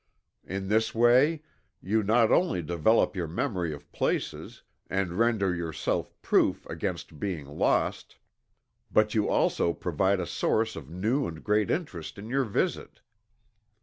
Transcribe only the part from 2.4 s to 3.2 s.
develop